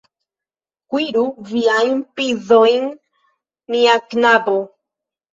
Kuiru 0.93 1.25
viajn 1.49 1.99
pizojn, 2.19 2.87
mia 3.75 3.99
knabo! 4.15 4.57